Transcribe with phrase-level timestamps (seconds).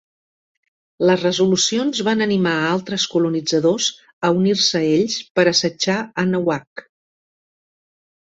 [1.07, 3.89] Les resolucions van animar a altres colonitzadors
[4.29, 6.85] a unir-se a ells per assetjar Anahuac.